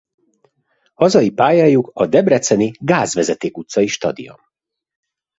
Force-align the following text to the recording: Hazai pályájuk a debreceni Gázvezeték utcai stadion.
Hazai 0.93 1.29
pályájuk 1.29 1.91
a 1.93 2.07
debreceni 2.07 2.71
Gázvezeték 2.79 3.57
utcai 3.57 3.87
stadion. 3.87 4.39